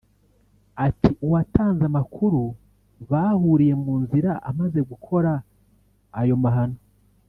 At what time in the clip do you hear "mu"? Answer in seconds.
3.83-3.93